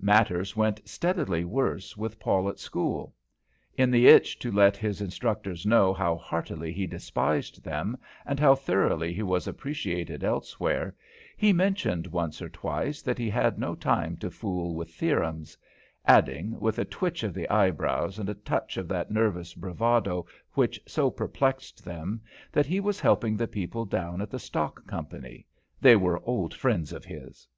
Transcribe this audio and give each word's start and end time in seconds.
Matters 0.00 0.54
went 0.56 0.88
steadily 0.88 1.44
worse 1.44 1.96
with 1.96 2.20
Paul 2.20 2.48
at 2.48 2.60
school. 2.60 3.12
In 3.76 3.90
the 3.90 4.06
itch 4.06 4.38
to 4.38 4.52
let 4.52 4.76
his 4.76 5.00
instructors 5.00 5.66
know 5.66 5.92
how 5.92 6.14
heartily 6.16 6.72
he 6.72 6.86
despised 6.86 7.64
them, 7.64 7.96
and 8.24 8.38
how 8.38 8.54
thoroughly 8.54 9.12
he 9.12 9.24
was 9.24 9.48
appreciated 9.48 10.22
elsewhere, 10.22 10.94
he 11.36 11.52
mentioned 11.52 12.06
once 12.06 12.40
or 12.40 12.48
twice 12.48 13.02
that 13.02 13.18
he 13.18 13.28
had 13.28 13.58
no 13.58 13.74
time 13.74 14.16
to 14.18 14.30
fool 14.30 14.76
with 14.76 14.94
theorems; 14.94 15.58
adding 16.06 16.56
with 16.60 16.78
a 16.78 16.84
twitch 16.84 17.24
of 17.24 17.34
the 17.34 17.50
eyebrows 17.50 18.20
and 18.20 18.28
a 18.28 18.34
touch 18.34 18.76
of 18.76 18.86
that 18.86 19.10
nervous 19.10 19.54
bravado 19.54 20.24
which 20.52 20.80
so 20.86 21.10
perplexed 21.10 21.84
them 21.84 22.20
that 22.52 22.66
he 22.66 22.78
was 22.78 23.00
helping 23.00 23.36
the 23.36 23.48
people 23.48 23.84
down 23.84 24.20
at 24.22 24.30
the 24.30 24.38
stock 24.38 24.86
company; 24.86 25.44
they 25.80 25.96
were 25.96 26.22
old 26.22 26.54
friends 26.54 26.92
of 26.92 27.04
his. 27.04 27.48